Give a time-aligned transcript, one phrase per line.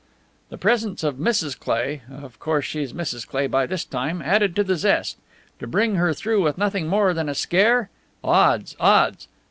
[0.49, 1.59] The presence of Mrs.
[1.59, 3.27] Cleigh of course she's Mrs.
[3.27, 4.19] Cleigh by this time!
[4.23, 5.17] added to the zest.
[5.59, 7.91] To bring her through with nothing more than a scare!
[8.23, 9.27] Odds, odds!